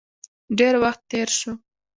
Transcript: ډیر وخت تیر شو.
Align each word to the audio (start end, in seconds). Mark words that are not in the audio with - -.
ډیر 0.57 0.73
وخت 0.83 1.01
تیر 1.09 1.29
شو. 1.39 1.51